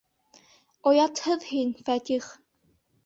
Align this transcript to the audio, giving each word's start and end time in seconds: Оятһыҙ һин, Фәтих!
Оятһыҙ 0.91 1.45
һин, 1.53 1.77
Фәтих! 1.91 2.33